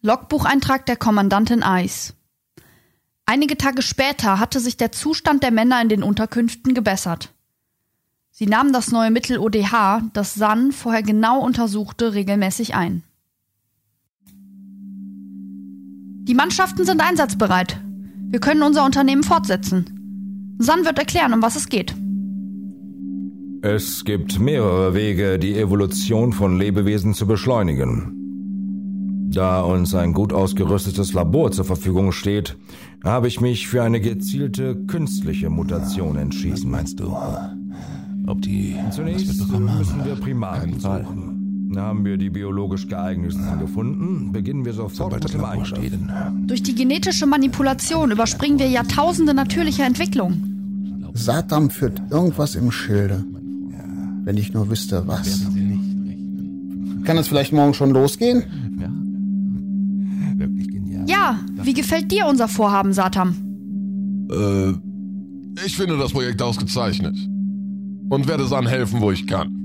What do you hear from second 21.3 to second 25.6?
um was es geht. Es gibt mehrere Wege, die